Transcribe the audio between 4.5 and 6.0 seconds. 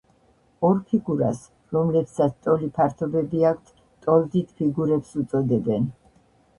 ფიგურებს უწოდებენ.